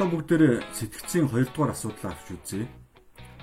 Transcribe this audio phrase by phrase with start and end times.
[0.00, 2.64] одоо бүгдээр сэтгцийн 2 дугаар асуудлаа авч үзье.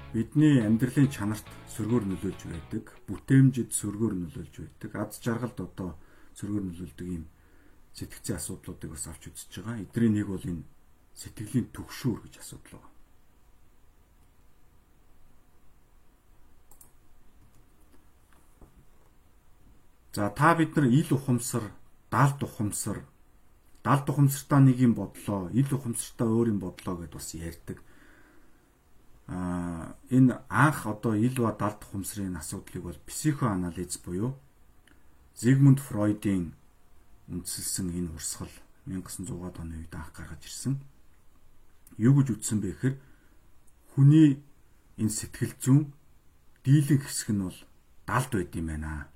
[0.10, 6.02] Бидний амьдралын чанарт сөргөөр нөлөөлж байдаг, бүтээмжид сөргөөр нөлөөлж байдаг, аз жаргалд одоо
[6.34, 7.30] сөргөөр нөлөөлдөг юм
[7.94, 9.86] сэтгцийн асуудлуудыг бас авч үзэж байгаа.
[9.86, 10.66] Эдний нэг бол энэ
[11.14, 12.90] сэтгэлийн төгшүүр гэж асуудал байна.
[20.10, 21.70] За та бид нар ил ухамсар,
[22.10, 23.06] даалт ухамсар
[23.88, 27.78] далд ухамсартаа нэг юм бодлоо, ил ухамсартаа өөр юм бодлоо гэдээ бас ярьдаг.
[29.32, 34.36] Аа энэ анх одоо ил ба далд ухамсарын асуудлыг бол психоанализ буюу
[35.40, 36.52] Зигмунд Фройдын
[37.32, 38.52] үндсэлсэн энэ урсгал
[38.92, 40.84] 1900-аад оны үед анх гаргаж ирсэн.
[41.96, 42.96] Юу гэж үздсэн бэ гэхээр
[43.96, 44.44] хүний
[45.00, 45.96] энэ сэтгэл зүйн
[46.68, 47.60] дийлэн хэсэг нь бол
[48.04, 49.08] далд байд юм байна.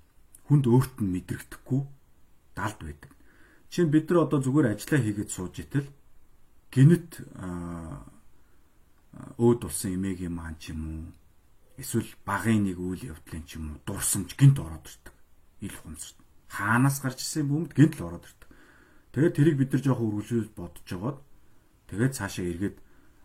[0.47, 1.81] Хүнд өөрт нь мэдрэгдэхгүй
[2.55, 3.11] далд байдаг.
[3.71, 5.87] Чинь бид нар одоо зүгээр ажиллаа хийгээд сууж итэл
[6.75, 7.23] гинэт
[9.39, 10.99] өөд болсон эмээгийн маань ч юм уу
[11.79, 15.15] эсвэл багын нэг үйл явдлын ч юм уу дурсамж гинт ороод ирдэг.
[15.63, 16.19] Ил хумсарт.
[16.51, 18.49] Хаанаас гарч ирсэн бүүмд гинт л ороод ирдэг.
[19.15, 21.19] Тэгээд тэрийг бид нар жоохон үргэлжлүүлж бодож жагаад
[21.87, 22.77] тэгээд цаашаа эргээд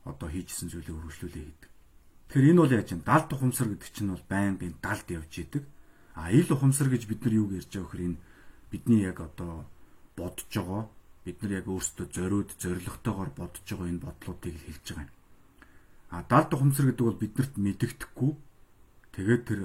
[0.06, 1.70] одоо хийжсэн зүйлийг үргэлжлүүлээ хийдэг.
[2.30, 3.02] Тэгэхээр энэ бол яаж юм?
[3.02, 5.64] Далд ухамсар гэдэг чинь бол байнгын далд явж идэг.
[6.14, 8.18] А ил ухамсар гэж бид нар юу ярьж байгаа вөхөр энэ
[8.70, 9.66] бидний яг одоо
[10.16, 10.84] бодож байгаа
[11.24, 15.12] бид нар яг өөрсдөө зориуд зоригтойгоор бодож байгаа энэ бодлуудыг хэлж байгаа юм.
[16.10, 18.32] А далд ухамсар гэдэг бол биднэрт мэдэгдэхгүй
[19.14, 19.60] тэгээд тэр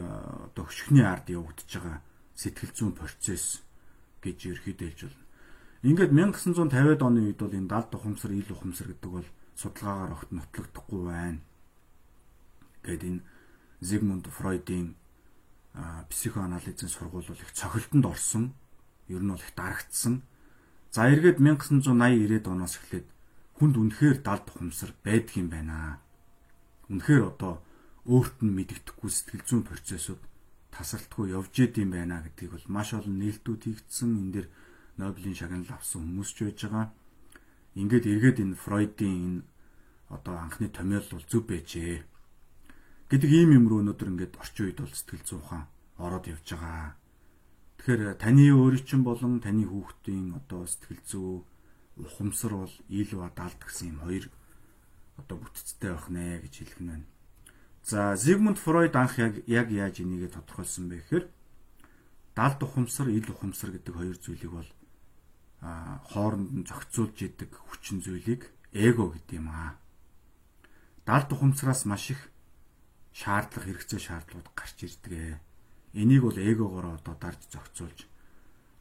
[0.52, 2.00] одоо хөшгөний ард явагдаж байгаа
[2.36, 3.62] сэтгэл зүйн процесс
[4.26, 5.30] гэж ерөөхдөө хэлж байна.
[5.82, 9.28] Ингээд 1950-ад оны үед бол энэ далд ухамсар, ил ухамсар гэдэг бол
[9.58, 11.42] судалгаагаар огт нотлогдохгүй байна.
[12.86, 13.22] Гэт энэ
[13.82, 14.94] Зигмунд Фройдын
[16.10, 18.54] психоанализын сургууль бол их цохилтонд орсон.
[19.10, 20.22] Ер нь бол их дарагдсан.
[20.92, 23.08] За эргээд 1980 90-ад оноос эхлээд
[23.56, 26.04] хүнд үнэхээр далд ухамсар байдаг юм байна.
[26.92, 27.64] Үнэхээр одоо
[28.04, 30.20] өөрт нь мэддэхгүй сэтгэл зүйн процессыг
[30.76, 34.20] тасралтгүй явж идэм байна гэдгийг бол маш олон нээлтүүд хийгдсэн.
[34.20, 34.48] Энэ дэр
[35.00, 36.88] Нобелийн шагнал авсан хүмүүс ч байж байгаа.
[37.80, 39.42] Ингээд эргээд энэ Фройдын энэ
[40.12, 42.04] одоо анхны томьёол бол зөв байжээ.
[43.08, 45.64] гэдэг ийм юм руу өнөөдөр ингээд орчин үед бол сэтгэл зүйн ухаан
[46.04, 47.00] ороод явж байгаа.
[47.82, 51.42] Тэгэхээр таны өөрийн чинь болон таны хүүхдийн одоо сэтгэл зүй
[51.98, 54.30] ухамсар бол ил ба далд гэсэн юм хоёр
[55.18, 57.08] одоо бүтцтэй байх нэ гэж хэлэх нь байна.
[57.82, 61.26] За Зигмунд Фройд анх яг яг яаж энийгээ тодорхойлсон бэ гэхээр
[62.38, 64.70] далд ухамсар, ил ухамсар гэдэг хоёр зүйлийг бол
[65.62, 68.46] хооронд нь зохицуулж идэг хүчин зүйлийг
[68.78, 69.82] эго гэдэг юм аа.
[71.02, 72.30] Далд ухамсараас маш их
[73.10, 75.42] шаардлага хэрэгцээ шаардлагууд гарч ирдэг.
[75.94, 78.08] Энийг бол эгогоор одоо дарж зохицуулж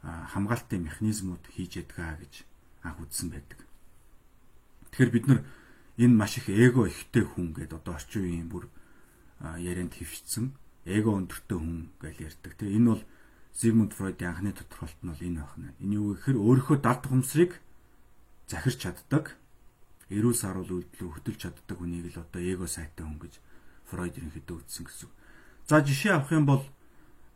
[0.02, 2.46] хамгаалтын механизмууд хийж ядгаа гэж
[2.86, 3.60] анх үзсэн байдаг.
[4.94, 5.40] Тэгэхээр бид нар
[5.98, 8.70] энэ маш их эго ихтэй хүн гэдээ одоо орчин үеийн бүр
[9.58, 10.54] ярианд хөвчсөн
[10.86, 12.52] эго өндөртэй хүн гэж ярьдаг.
[12.56, 13.02] Тэгээ энэ бол
[13.50, 15.74] Зигмунд Фройдын анхны тодорхойлт нь бол энэ байна.
[15.82, 17.58] Энэ юу гэхээр өөрийнхөө далд хумсрыг
[18.48, 19.36] захирч чаддаг,
[20.08, 23.34] эрүүл саруул үйлдэл хөтөлж чаддаг хүнийг л одоо эго сайтай хүн гэж
[23.90, 25.10] Фройд ерөнхийдөө үзсэн гэсэн.
[25.66, 26.62] За жишээ авах юм бол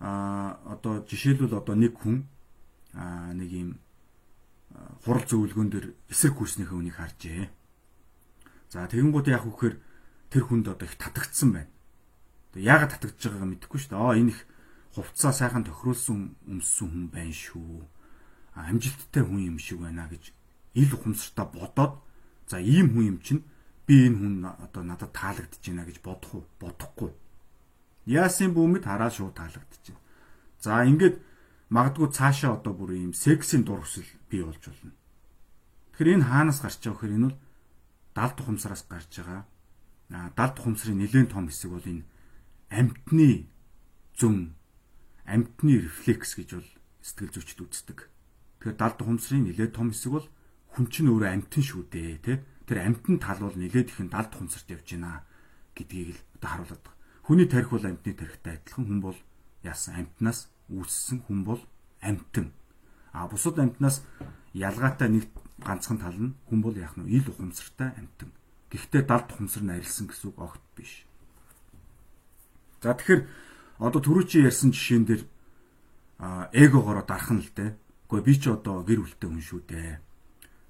[0.00, 2.26] а одоо жишээлбэл одоо нэг хүн
[2.94, 3.70] а нэг юм
[5.04, 7.50] хурал зөвлөгөөн дээр эсрэг хүүснийхээ үнийг харжээ.
[8.70, 9.78] За тэгэнгүүт яах вөхөр
[10.30, 11.70] тэр хүнд одоо их татагдсан байна.
[12.52, 14.02] Тэгээ яагаад татагдж байгаагаа мэдэхгүй шүү дээ.
[14.02, 14.40] Аа энэ их
[14.94, 16.18] хувцаа сайхан тохируулсан
[16.50, 17.86] өмссөн хүн байна шүү.
[18.54, 20.34] Амжилттай хүн юм шиг байна гэж
[20.74, 22.02] ил ухамсартаа бодоод
[22.50, 23.42] за ийм хүн юм чинь
[23.86, 26.44] би энэ хүн одоо надад таалагдж байна гэж бодох уу?
[26.58, 27.10] Бодохгүй
[28.04, 29.98] Яасын бүүмэд хараад шууд таалагдчихэв.
[30.60, 31.20] За ингээд
[31.72, 34.92] магадгүй цаашаа одоо бүр ийм сексийн дур хүсэл бий болж болно.
[35.96, 37.38] Тэгэхээр энэ хаанаас гарч байгаа гэхээр энэ бол
[38.14, 39.42] далд тухамсараас гарч байгаа.
[40.12, 42.04] Аа далд тухамсрын нэлээд том хэсэг бол энэ
[42.68, 43.48] амтны
[44.20, 44.52] зүн
[45.24, 46.70] амтны рефлекс гэж бол
[47.00, 47.98] сэтгэл зүйчд үздэг.
[48.60, 50.26] Тэгэхээр далд тухамсрын нэлээд том хэсэг бол
[50.76, 52.42] хүн чинь өөрөө амтэн шүү дээ, тэ?
[52.66, 55.22] Тэр амтэн тал бол нэлээд ихэн далд тухамсарт явж байна
[55.72, 56.94] гэдгийг л одоо харуулдаг.
[57.24, 59.16] Хүний тарих бол амьтны тарихтай адилхан хүн бол
[59.64, 61.60] яасан амьтнаас үүссэн хүн бол
[62.04, 62.52] амьтан.
[63.16, 64.04] А бусад амьтнаас
[64.52, 65.32] ялгаатай нэг
[65.64, 68.28] ганцхан тал нь хүн бол яах нь ил ухамсартай амьтан.
[68.68, 71.08] Гэхдээ далд ухамсар нь арилсан гэсэн үг огт биш.
[72.84, 73.24] За тэгэхээр
[73.80, 75.22] одоо түрүүчийн ярьсан жишээн дээр
[76.52, 77.72] эгогоороо дарах нь л дээ.
[78.12, 79.96] Гэхдээ би ч одоо гэр бүлтэй хүн шүү дээ.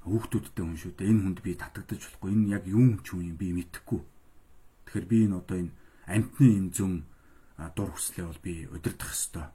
[0.06, 1.10] Хүүхдүүдтэй хүн шүү дээ.
[1.10, 2.30] Энэ хүнд би татагдаж болохгүй.
[2.30, 4.00] Энэ яг юу ч юм би мэдэхгүй.
[4.86, 5.74] Тэгэхээр би энэ одоо энэ
[6.06, 6.92] амтны юм зүм
[7.76, 9.48] дур хүслээ бол би удирдах ёстой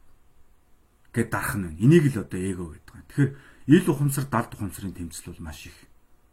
[1.13, 1.77] гэд дарах нь.
[1.81, 2.93] Энийг л одоо эго гэдэг.
[3.09, 3.31] Тэгэхээр
[3.73, 5.77] ил ухамсар далд ухамсарын тэмцэл бол маш их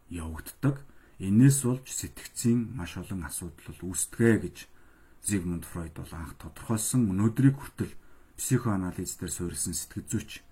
[0.09, 0.85] явагддаг.
[1.17, 4.57] Энээс болж сэтгцийн маш олон асуудал үүсдэгэ гэж
[5.25, 7.93] Зигмунд Фройд бол анх тодорхойлсон өнөөдрийг хүртэл
[8.37, 10.45] психоанализ дээр суурилсан сэтгэл зүйч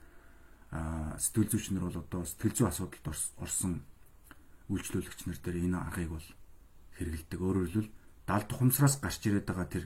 [0.74, 3.06] а сэтгэл зүйчнэр бол одоо сэтгэл зүй асуудалд
[3.38, 3.86] орсон
[4.74, 6.28] үйлчлүүлэгч нар дээр энэ аргыг бол
[6.98, 7.40] хэрэгэлдэг.
[7.40, 7.94] Өөрөөр хэлбэл
[8.26, 9.86] далд тухамсраас гарч ирээд байгаа тэр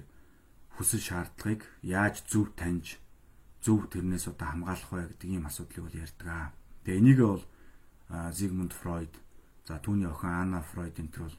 [0.80, 3.00] хүсэл шаардлагыг яаж зөв таньж
[3.60, 6.56] зөв тэрнээс одоо хамгаалах вэ гэдэг ийм асуудлыг бол ярьдаг.
[6.88, 7.44] Тэгээ энийг бол
[8.32, 9.14] Зигмунд Фройд
[9.68, 11.38] за түүний охин Анна Фройд энэ төр бол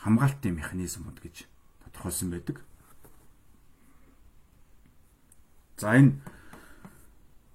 [0.00, 1.44] хамгаалтын механизмууд гэж
[1.84, 2.64] тодорхойлсон байдаг.
[5.76, 6.16] За энэ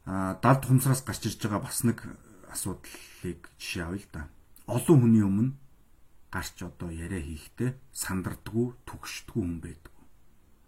[0.05, 2.05] далд тухамсраас гарч ирж байгаа бас нэг
[2.53, 4.21] асуудлыг жишээ авъя л да.
[4.69, 5.57] Олон хүний өмнө
[6.33, 9.93] гарч одоо яриа хийхдээ сандардггүй, түгшдггүй хүн байдаг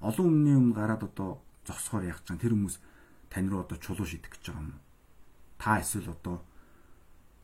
[0.06, 2.78] олон өмнөний өмнө гараад одоо зогсохоор яах чам тэр хүмүүс
[3.34, 4.78] тань руу одоо чулуу шидэх гэж байгаа юм.
[5.58, 6.46] Та эсвэл одоо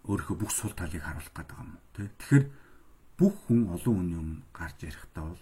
[0.05, 1.81] өөрийнхөө бүх сул талыг харуулах байгаа юм.
[1.97, 2.45] Тэгэхээр
[3.17, 5.41] бүх хүн олон хүний өмнө гарч ярихдаа бол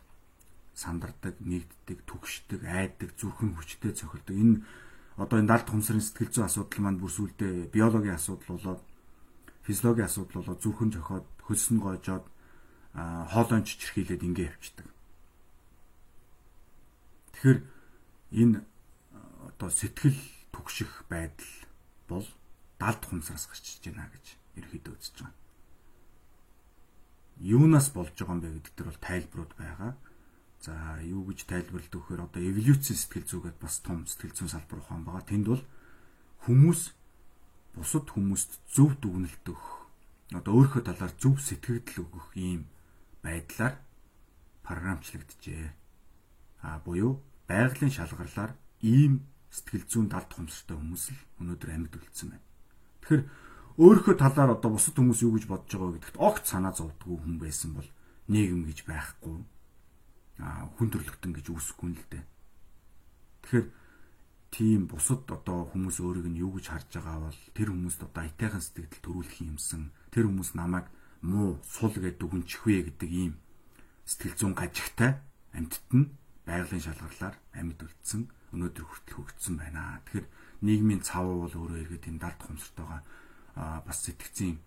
[0.79, 4.35] сандардаг, нэгддэг, түгшдэг, айдаг, зүрхэн хүчтэй цохилдог.
[4.39, 4.63] Энэ
[5.19, 8.81] одоо энэ далд хумсрын сэтгэл зүйн асуудал маань бүр сүлдээ биологийн асуудал болоод
[9.67, 12.23] физиологийн асуудал болоод зүрхэн зохиод хөлс нь гоожоод
[12.93, 14.87] хоолойн чичирхийлээд ингэ явчихдаг.
[17.33, 17.59] Тэгэхээр
[18.33, 18.65] энэ
[19.47, 20.19] одоо сэтгэл
[20.51, 21.53] түгших байдал
[22.09, 22.25] бол
[22.79, 24.25] далд хумсраас гарч иж байна гэж
[24.57, 25.37] ерөөдөө үзэж байгаа.
[27.39, 29.91] Юунаас болж байгаа юм бэ гэдэг төр бол тайлбарууд байгаа.
[30.59, 30.73] За
[31.05, 35.23] юу гэж тайлбарладаг вэхээр одоо эволюцийн сэтгэл зүгээд бас том сэтгэл зүйн салбар ухаан байгаа.
[35.23, 35.63] Тэнд бол
[36.43, 36.81] хүмүүс
[37.79, 39.69] бусад хүмүүст зөв дүгнэлт өгөх
[40.35, 42.67] одоо өөрийнхөө талаар зөв сэтгэгдэл өгөх ийм
[43.23, 43.75] байдлаар
[44.63, 45.73] програмчлагджээ.
[46.61, 52.45] А буюу байгалийн шалгарлаар ийм сэтгэл зүйн талд хумсартай хүмүүс л өнөөдөр амьд үлдсэн байна.
[53.01, 53.23] Тэгэхээр
[53.79, 57.73] өөрийнхөө талаар одоо бусад хүмүүс юу гэж бодож байгаа гэдэгт огт санаа зовдгүй хүн байсан
[57.73, 57.89] бол
[58.29, 59.37] нийгэм гэж байхгүй
[60.39, 62.23] а хүн төрлөختөн гэж үүсэхгүй л дээ.
[63.43, 63.67] Тэгэхээр
[64.53, 68.61] тийм бусад одоо хүмүүс өөрийг нь юу гэж харж байгаа бол тэр хүмүүст одоо аятайхан
[68.61, 70.85] сэтгэл төрүүлэх юмсан тэр хүмүүс намайг
[71.21, 73.33] муу сул гэдэг дүгнчих вэ гэдэг ийм
[74.05, 75.19] сэтгэл зүйн гажигтай
[75.53, 76.11] амьтд нь
[76.47, 78.21] байгалийн шалгарлаар амьд үлдсэн
[78.55, 80.01] өнөөдөр хүртэл хөгжсөн байна.
[80.09, 80.27] Тэгэхээр
[80.65, 83.01] нийгмийн цав бол өөрөө эргээд энэ далд хумсартайгаа
[83.85, 84.57] бас сэтгцийн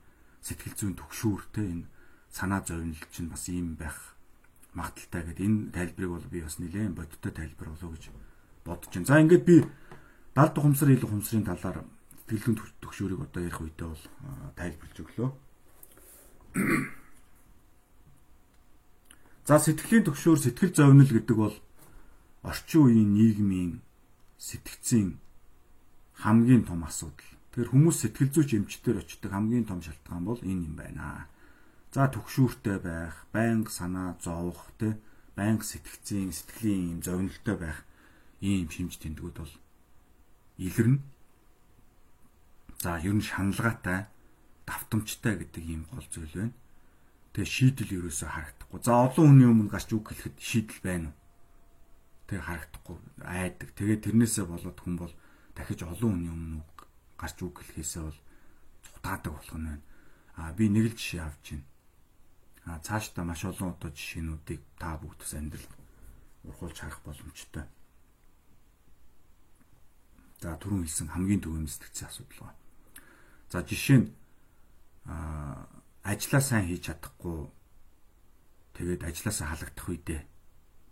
[0.45, 1.91] сэтгэл зүйн төгшүүр те энэ
[2.31, 4.15] санаа зовнил чинь бас ийм байх
[4.79, 8.05] магадaltaй гэдэг энэ тайлбарыг бол би бас нэлээд бодиттой тайлбар болов гэж
[8.65, 9.09] бодож байна.
[9.09, 9.57] За ингээд би
[10.35, 11.85] далд хумсар ил хумсрын талаар
[12.25, 14.05] сэтгэл зүйн төгшүүрийг одоо ярих үедээ бол
[14.57, 15.31] тайлбарлаж өглөө.
[19.49, 21.57] За сэтгэлийн төгшөөр сэтгэл зовнил гэдэг бол
[22.47, 23.73] орчин үеийн нийгмийн
[24.39, 25.19] сэтгцийн
[26.23, 27.31] хамгийн том асуудал.
[27.51, 31.27] Тэгэхээр хүмүүс сэтгэл зүйч эмчтэр очдог хамгийн том шалтгаан бол энэ юм байна.
[31.93, 34.97] За төгшүүртэй байх, байнга санаа зовох, тэ
[35.37, 37.79] байнга сэтгцийн, сэтгэлийн юм зовнилтой байх
[38.41, 39.55] ийм шимж тэмдгүүд бол
[40.57, 41.01] илэрнэ.
[42.81, 44.09] За ер нь шаналгаатай,
[44.67, 46.55] давтамжтай гэдэг ийм гол зүйл байна.
[47.33, 48.81] Тэгээ шийдэл ерөөсөө харагдахгүй.
[48.85, 51.17] За олон хүний өмнө гарч үг хэлэхэд шийдэл байна уу?
[52.33, 53.69] тэг харагдахгүй айдаг.
[53.77, 55.13] Тэгээд тэрнээсээ болоод хүн бол
[55.53, 56.65] дахиж олон хүний өмнө
[57.21, 58.21] гарч үг хэлхээсээ бол
[58.89, 59.85] цутаадаг болох нь байна.
[60.41, 61.69] А би нэг л жишээ авч байна.
[62.65, 65.69] А цаашдаа маш олон одоо жишээнүүдийг та бүгд бас амьдрал
[66.49, 67.69] урхуулж харах боломжтой.
[70.41, 72.61] За түрүүн хэлсэн хамгийн төвийн сэтгцийн асуудал байна.
[73.53, 74.09] За жишээ нь
[75.07, 75.67] а
[76.03, 77.51] ажлаа сайн хийж чадахгүй.
[78.75, 80.21] Тэгээд ажлаасаа халагдах үедээ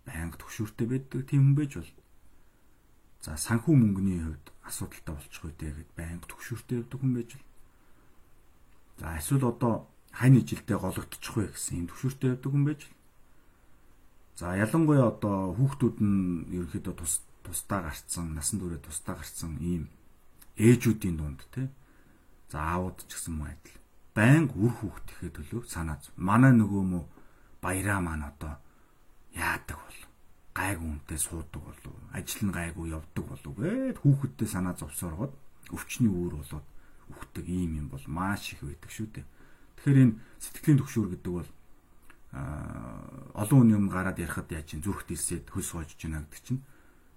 [0.05, 1.91] байнга төвшөртэй байдаг тийм хүн байж бол
[3.21, 7.49] за санхүү мөнгөний хувьд асуудалтай болчих үү тэгээд байнга төвшөртэй байдаг хүн байж бол.
[8.99, 9.73] За эсвэл одоо
[10.11, 12.99] хань жилдээ гологдчих вэ гэсэн юм төвшөртэй байдаг хүн байж бол.
[14.39, 17.13] За ялангуяа одоо хүүхдүүд нь ерөөхдөө тус
[17.45, 19.89] тусдаа гарцсан насан туршид тусдаа гарцсан ийм
[20.57, 21.69] ээжүүдийн дунд те.
[22.49, 23.80] За аауд ч гэсэн муу адил
[24.15, 27.01] байнга үр хүүхд ихэд төлөв санаа манай нөгөө мө
[27.63, 28.53] баяраа маань одоо
[29.35, 29.99] яадаг бол
[30.57, 35.33] гайгүй үнтэй суудаг болов ажил нь гайгүй явдаг болов гэд хүүхэдтэй санаа зовсооргоод
[35.71, 36.67] өвчний үүр болоод
[37.11, 39.25] үхдэг ийм юм бол маш их байдаг шүү дээ.
[39.79, 41.49] Тэгэхээр энэ сэтгэлийн төгшөөр гэдэг бол
[42.31, 46.61] олон хүний өмнө гараад ярихад яа чин зүрх дэлсээд хөлс гоожж байна гэдэг чинь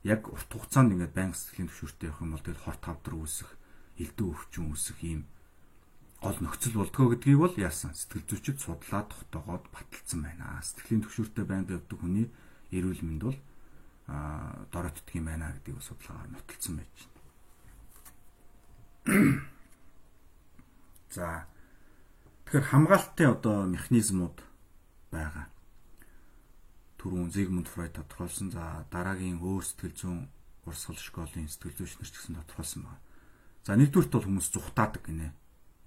[0.03, 3.51] яг урт хугацаанд ингээд банк сэтгэлийн төвшөртэй явах юм бол тэгэл хорт хавдар үүсэх,
[3.99, 5.21] элдв өвчин үүсэх ийм
[6.25, 10.65] гол нөхцөл болдгоо гэдгийг бол яасан сэтгэл зүйчид судлаад тогтоогоод баталсан байна.
[10.65, 12.33] Сэтгэлийн төвшөртэй байнг явдаг хүний
[12.73, 13.39] эрүүл мэнд бол
[14.09, 17.13] а дороотдг юм байна гэдгийг судалгаагаар нотолсон байж байна.
[21.13, 21.45] За
[22.55, 24.39] Тэгэхээр хамгаалтын одоо механизмууд
[25.11, 25.51] байгаа.
[27.03, 28.55] Түрүүн Зигмунд Фройд тодорхойлсон.
[28.55, 30.21] За дараагийн өөр сэтгэл зүйн
[30.63, 33.03] урсгал школын сэтгэл зүйч нар ч гэсэн тодорхойлсон байна.
[33.67, 35.35] За нэгдүгürt бол хүмүүс зүхтаадаг гинэ.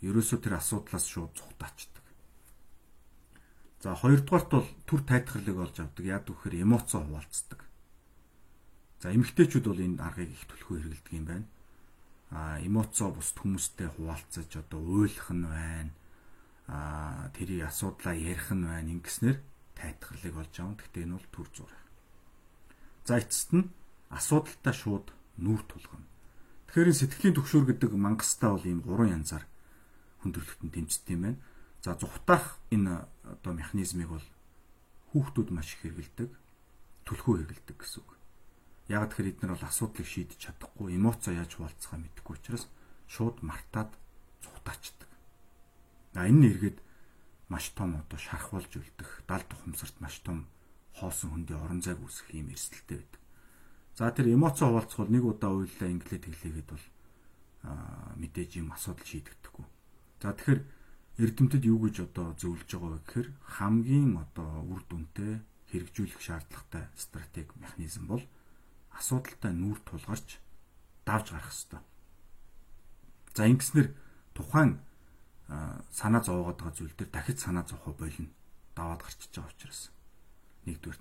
[0.05, 2.05] Ерөөсөө тэр асуудлаас шууд зүхтаачдаг.
[3.81, 6.05] За хоёрдугаарт бол төр тайтгарлыг олж авдаг.
[6.05, 7.65] Яг үхээр эмоцоо хуваалцдаг.
[9.01, 11.47] За эмэгтэйчүүд бол энэ аргыг их төлхөө хэрэгэлдэг юм байна.
[12.29, 15.93] А эмоцоо бусд хүмүүстэй хуваалцаж одоо уйлах нь байна.
[16.69, 18.93] А тэрий асуудлаа ярих нь байна.
[18.97, 19.37] Ингэснээр
[19.77, 20.77] тайтгарлыг олж авна.
[20.77, 21.85] Гэхдээ энэ бол төр зураг.
[23.05, 23.69] За эцэст нь
[24.09, 26.05] асуудалтай шууд нүүр тулгана.
[26.67, 29.45] Тэгэхээр сэтгэлийн төгшөөр гэдэг мангастаа бол ийм гурван янзаар
[30.27, 31.39] хүндрэлтэн тэмцдэг юм байна.
[31.79, 34.27] За зүхтаах энэ одоо механизмыг бол
[35.15, 36.29] хүүхдүүд маш их хэрэгэлдэг,
[37.07, 38.11] түлхүү хэрэгэлдэг гэсэн үг.
[38.91, 42.67] Яг тэгэхээр эдгээр бол асуудлыг шийдэж чадахгүй, эмоцоо яаж хуваалцахаа мэдэхгүй учраас
[43.07, 43.91] шууд мартаад
[44.43, 45.09] зүхтаачдаг.
[46.15, 46.77] А энэ нь эргээд
[47.47, 50.47] маш том одоо шархвалж үлдэх, дал тухамсарт маш том
[50.99, 53.21] хоосон хөндий орон зайг үүсгэх юм эрсдэлтэй байдаг.
[53.95, 56.85] За тэр эмоцоо хуваалцах бол нэг удаа уйллаа инглээ тэглээгээд бол
[58.19, 59.65] мэдээж юм асуудал шийдэгдэхгүй.
[60.21, 60.61] За тэгэхээр
[61.21, 67.53] эрдэмтэд юу гэж одоо зөвлөж байгаа вэ гэхээр хамгийн одоо үр дүнтэй хэрэгжүүлэх шаардлагатай стратеги
[67.61, 68.23] механизм бол
[68.97, 70.41] асуудалтай нүүр тулгарч
[71.05, 71.81] давж гарах хэрэгтэй.
[73.37, 73.89] За ингэснээр
[74.33, 74.81] тухайн
[75.93, 78.29] санаа зовоогоод байгаа зүйл дээр дахиж санаа зовхоо болно.
[78.75, 79.81] Даваад гарчиж байгаа учраас.
[80.65, 80.99] Нэгдүгээр.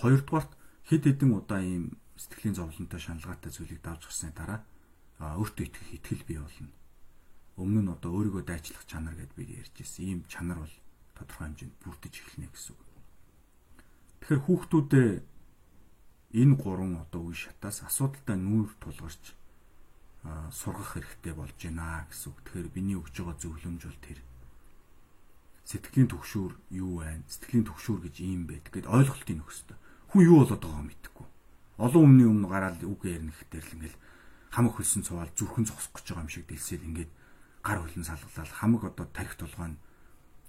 [0.00, 0.52] Хоёрдугаарт
[0.88, 4.60] хэд хэдэн удаа ийм сэтгэлийн зовлонтой шаналгаатай зүйлийг давж гарсны дараа
[5.18, 6.77] өөртөө итгэх итгэл бий болно.
[7.58, 10.06] Өмнө нь одоо өөрийгөө дайчлах чанар гэдээ би ярьж ирсэн.
[10.06, 10.74] Ийм чанар бол
[11.18, 12.82] тодорхой хэмжээнд бүрдэж эхэлнэ гэсэн үг.
[14.22, 15.10] Тэгэхээр хүүхдүүдээ
[16.38, 19.34] энэ гурван одоо үе шатаас асуудалтай нүүр тулгарч
[20.54, 22.38] сургах хэрэгтэй болж байна гэсэн үг.
[22.46, 24.20] Тэгэхээр биний өгж байгаа зөвлөмж бол тэр.
[25.66, 27.26] Сэтгэлийн төгшүүр юу вэ?
[27.26, 29.74] Сэтгэлийн төгшүүр гэж ийм байдаг гэд ойлголтыг нөх хөстө.
[30.14, 31.26] Хүн юу болоод байгааг мэдэхгүй.
[31.78, 33.98] Олон өмнө өмнө гараад үг ярих гэхээр л ингээл
[34.50, 37.10] хамаг хөлсөн цуваад зүрхэн зогсох гэж байгаа юм шиг дэлсэл ингээд
[37.68, 39.80] гар хөлн салгалал хамаг одоо тарих толгой нь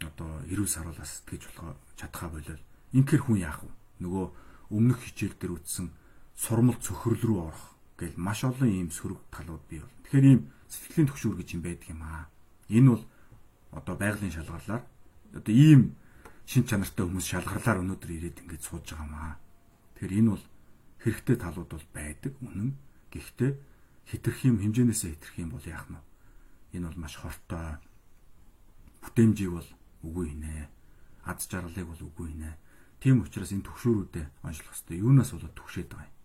[0.07, 2.63] одоо эрүүл саруулаас гэж болохоо чадхаа болол.
[2.95, 3.71] Инхээр хүн яах вэ?
[4.07, 4.25] Нөгөө
[4.71, 5.91] өмнөх хичээл дээр үтсэн
[6.39, 9.91] сурмал цөхрөл рүү орох гэл маш олон ийм сөрөг талууд бий бол.
[10.07, 12.31] Тэгэхээр ийм сэтгэлийн төгшүүр гэж юм байдаг юм аа.
[12.71, 13.03] Энэ бол
[13.75, 14.83] одоо байгалийн шалгарлаар
[15.35, 15.99] одоо ийм
[16.47, 19.35] шин чанартай хүмүүс шалгарлаар өнөөдөр ирээд ингэж сууж байгаа юм аа.
[19.99, 20.45] Тэгэхээр энэ бол
[21.03, 22.71] хэрэгтэй талууд бол байдаг үнэн.
[23.11, 23.51] Гэхдээ
[24.07, 25.99] хитрх юм хэмжээнээсээ хитрх юм бол яах нь?
[26.73, 27.77] Энэ бол маш хортой.
[29.01, 29.69] Бүтээмжийг бол
[30.05, 30.69] үгүй нэ.
[31.25, 32.51] Аз жаргалыг бол үгүй нэ
[32.99, 34.99] Тийм учраас энэ төгшөөрүүдэд онцлох хэрэгтэй.
[34.99, 36.15] Юунаас болоод төгшөөд байгаа юм.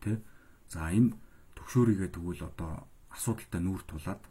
[0.00, 0.12] Тэ?
[0.72, 1.12] За энэ
[1.52, 4.24] төгшөөрийгээ тэгвэл одоо асуудалтай нүүр тулаад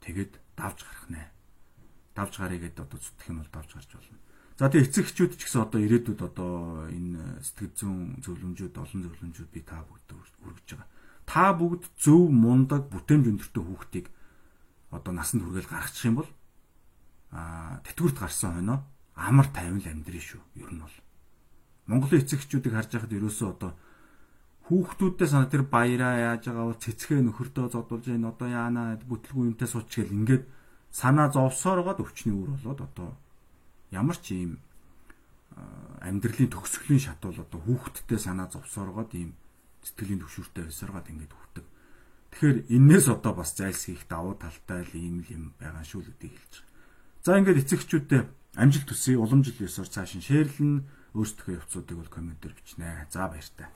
[0.00, 1.28] тэгэд давж гарах нэ.
[2.16, 4.16] Давж гарыгээд одоо зүтгэх юм бол давж гарч болно.
[4.56, 6.52] За тэгээ эцэг эхчүүд ч гэсэн одоо ирээдүйд одоо
[6.88, 10.08] энэ сэтгэл зүйн зөвлөмжүүд, олон зөвлөмжүүд би та бүгд
[10.40, 10.88] хүргэж байгаа.
[11.28, 14.06] Та бүгд зөв мундаг бүтээмж өндөртэй хүүхдийг
[14.92, 16.30] одоо насанд хүргээл гаргачих юм бол
[17.32, 18.78] аа тэтгэврт гарсан хойноо
[19.16, 20.42] амар тайван амьдрын шүү.
[20.60, 20.96] Ер нь бол
[21.88, 23.72] Монголын эцэгчүүдийг харж байхад ерөөсөө одоо
[24.68, 29.66] хүүхдүүдтэй санаа тэр баяраа яаж байгаа бол цэцгээ нөхөртөө зодулж энэ одоо яана бүтлгүй юмтай
[29.66, 30.44] сууч гэл ингээд
[30.94, 33.08] санаа зовсоороод өвчний үр болоод одоо
[33.90, 34.62] ямар ч юм
[36.00, 39.34] амьдралын төгсгөлийн шат бол одоо хүүхдтэй санаа зовсоороод ийм
[39.82, 41.64] сэтгэлийн төвшөртэй байсаргаад ингээд хүрдэг.
[42.32, 46.54] Тэгэхээр энээс одоо бас зайлсхийх давуу талтай л ийм юм байгаа шүү л гэдгийг хэлж
[46.64, 46.72] байгаа.
[47.22, 48.22] За ингээд эцэгчүүдтэй
[48.56, 53.06] амжилт төсөй уламжил ёсоор цааш нь шеэрлэн өөрсдөө явцуудыг бол комментээр бичнэ.
[53.12, 53.68] За баяртай.